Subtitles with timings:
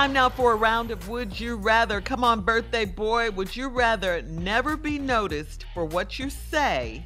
[0.00, 2.00] Time now for a round of Would You Rather.
[2.00, 3.30] Come on, birthday boy.
[3.32, 7.04] Would you rather never be noticed for what you say,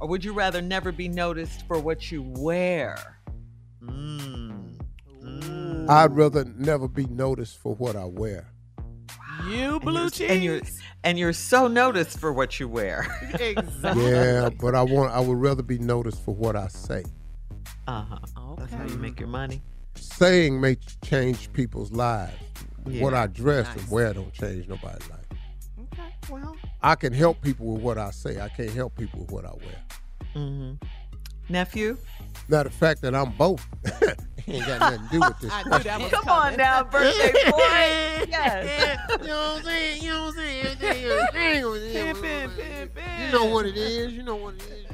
[0.00, 3.18] or would you rather never be noticed for what you wear?
[3.82, 4.78] Mm.
[5.22, 5.90] Mm.
[5.90, 8.50] I'd rather never be noticed for what I wear.
[9.46, 10.62] You blue cheese, and you're
[11.04, 13.06] and you're so noticed for what you wear.
[13.38, 14.10] exactly.
[14.10, 17.04] Yeah, but I want I would rather be noticed for what I say.
[17.86, 18.18] Uh huh.
[18.38, 18.60] Okay.
[18.62, 19.60] That's how you make your money.
[19.96, 22.32] Saying may change people's lives.
[22.86, 23.02] Yeah.
[23.02, 23.76] What I dress nice.
[23.78, 25.20] and wear don't change nobody's life.
[25.92, 26.14] Okay.
[26.30, 28.40] Well, I can help people with what I say.
[28.40, 29.82] I can't help people with what I wear.
[30.36, 30.74] Mm-hmm.
[31.48, 31.96] Nephew.
[32.48, 33.64] Now the fact that I'm both
[34.48, 35.52] ain't got nothing to do with this.
[35.52, 36.52] I knew that was Come coming.
[36.52, 37.58] on now, birthday boy.
[38.28, 38.98] yes.
[39.20, 40.02] you know what I'm saying?
[40.02, 40.76] You know what I'm saying?
[43.26, 44.12] You know what it is.
[44.12, 44.85] You know what it is.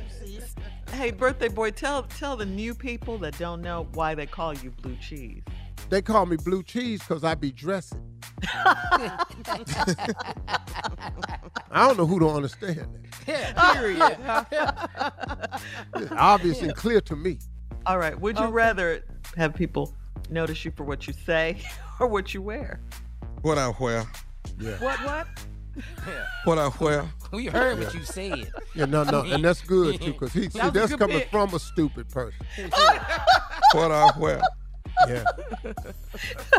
[0.92, 4.70] Hey, birthday boy, tell tell the new people that don't know why they call you
[4.70, 5.42] blue cheese.
[5.88, 8.02] They call me blue cheese because I be dressing.
[8.44, 9.24] I
[11.70, 12.88] don't know who don't understand that.
[13.26, 14.16] Yeah, period.
[16.18, 17.38] obvious and clear to me.
[17.86, 18.18] All right.
[18.20, 18.52] Would you okay.
[18.52, 19.04] rather
[19.36, 19.94] have people
[20.30, 21.62] notice you for what you say
[22.00, 22.80] or what you wear?
[23.42, 24.04] What I wear.
[24.58, 24.78] Yeah.
[24.78, 25.26] What what?
[25.76, 26.26] Yeah.
[26.44, 27.08] What I wear.
[27.32, 28.50] We heard what you said.
[28.74, 31.30] Yeah, no, no, and that's good too, because he see that's coming pick.
[31.30, 32.44] from a stupid person.
[33.72, 34.40] what I wear.
[35.08, 35.24] Yeah,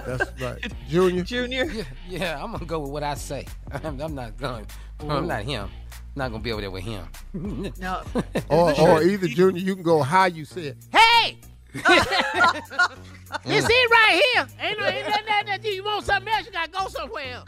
[0.06, 1.24] that's right, Junior.
[1.24, 1.66] Junior.
[1.66, 3.46] Yeah, yeah, I'm gonna go with what I say.
[3.72, 4.66] I'm, I'm not going.
[5.04, 5.10] Ooh.
[5.10, 5.70] I'm not him.
[5.92, 7.06] I'm not gonna be over there with him.
[7.80, 8.02] no.
[8.50, 10.78] or, or either Junior, you can go how you said.
[10.92, 11.38] Hey.
[13.46, 14.48] It's it right here.
[14.62, 17.44] Ain't no, ain't that, that, you want something else, you gotta go somewhere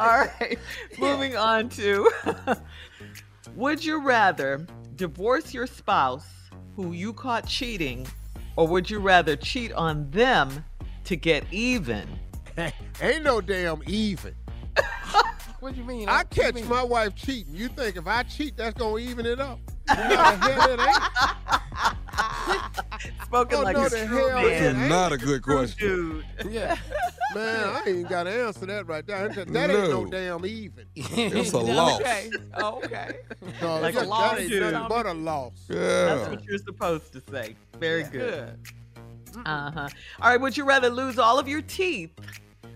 [0.00, 0.58] All right.
[0.98, 2.10] Moving on to
[3.54, 4.66] Would you rather
[4.96, 6.26] divorce your spouse
[6.74, 8.06] who you caught cheating,
[8.56, 10.64] or would you rather cheat on them
[11.04, 12.08] to get even?
[13.02, 14.34] Ain't no damn even.
[15.60, 16.08] what do you mean?
[16.08, 16.68] I catch mean?
[16.68, 17.54] my wife cheating.
[17.54, 19.58] You think if I cheat, that's gonna even it up?
[19.90, 21.60] You know the hell it ain't.
[23.24, 24.76] Spoken oh, like no, a true man.
[24.76, 26.24] That's not a good question.
[26.38, 26.52] Dude.
[26.52, 26.76] Yeah.
[27.34, 29.28] Man, I ain't got to answer that right there.
[29.28, 30.86] That ain't no, no damn even.
[30.94, 32.00] It's a loss.
[32.00, 32.30] Okay.
[32.58, 33.18] Okay.
[33.62, 35.52] No, like a loss, that ain't nothing but a loss.
[35.68, 35.76] Yeah.
[35.76, 37.56] That's what you're supposed to say.
[37.78, 38.08] Very yeah.
[38.08, 38.58] good.
[39.46, 39.88] Uh huh.
[40.20, 40.40] All right.
[40.40, 42.10] Would you rather lose all of your teeth,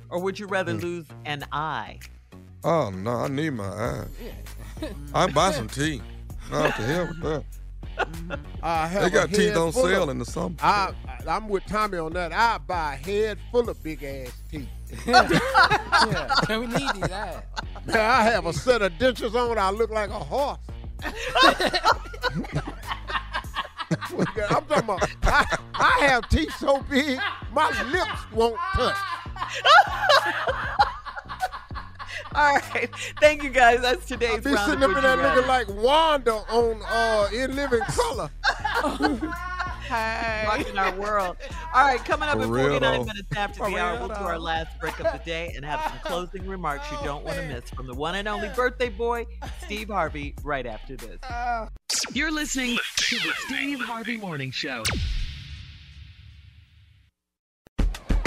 [0.08, 0.82] or would you rather mm.
[0.82, 1.98] lose an eye?
[2.62, 4.04] Oh no, I need my eye.
[5.12, 6.02] I buy some teeth.
[6.50, 7.44] Not to hell with that.
[8.62, 10.54] They got teeth on sale of, in the summer.
[10.60, 10.92] I,
[11.28, 12.32] I'm with Tommy on that.
[12.32, 14.68] I buy a head full of big ass teeth.
[15.06, 17.42] yeah, we need these eyes.
[17.86, 19.58] Man, I have a set of dentures on.
[19.58, 20.58] I look like a horse.
[24.18, 25.08] I'm talking about.
[25.22, 27.18] I, I have teeth so big,
[27.52, 28.96] my lips won't touch.
[32.38, 32.90] All right.
[33.20, 33.80] Thank you guys.
[33.80, 35.42] That's today's Be round sitting up in that Rather.
[35.42, 38.30] nigga like Wanda on uh, In Living Color.
[39.84, 40.44] Hey.
[40.46, 41.36] Rocking our world.
[41.74, 43.04] All right, coming up For in real, 49 though.
[43.04, 45.78] minutes after For the hour, we'll do our last break of the day and have
[45.82, 49.26] some closing remarks you don't want to miss from the one and only birthday boy,
[49.62, 51.18] Steve Harvey, right after this.
[52.14, 54.84] You're listening to the Steve Harvey Morning Show.